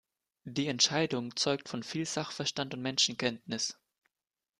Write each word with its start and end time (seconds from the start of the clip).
Die 0.45 0.65
Entscheidung 0.65 1.35
zeugt 1.35 1.69
von 1.69 1.83
viel 1.83 2.07
Sachverstand 2.07 2.73
und 2.73 2.81
Menschenkenntnis. 2.81 3.77